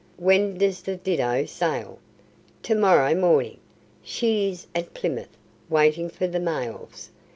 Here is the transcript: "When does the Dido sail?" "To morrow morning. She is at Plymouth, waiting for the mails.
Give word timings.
"When 0.17 0.57
does 0.57 0.81
the 0.81 0.95
Dido 0.95 1.45
sail?" 1.45 1.99
"To 2.63 2.73
morrow 2.73 3.13
morning. 3.13 3.59
She 4.01 4.49
is 4.49 4.65
at 4.73 4.95
Plymouth, 4.95 5.37
waiting 5.69 6.09
for 6.09 6.25
the 6.25 6.39
mails. 6.39 7.11